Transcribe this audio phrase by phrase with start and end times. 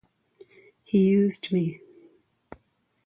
[0.83, 1.79] He used me.